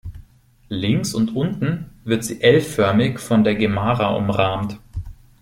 Links 0.69 1.13
und 1.13 1.35
unten 1.35 1.91
wird 2.05 2.23
sie 2.23 2.41
L-förmig 2.41 3.19
von 3.19 3.43
der 3.43 3.53
Gemara 3.53 4.07
umrahmt. 4.15 4.79